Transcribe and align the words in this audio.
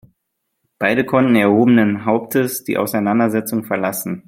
Beide 0.79 1.05
konnten 1.05 1.35
erhobenen 1.35 2.05
Hauptes 2.05 2.63
die 2.63 2.79
Auseinandersetzung 2.79 3.65
verlassen. 3.65 4.19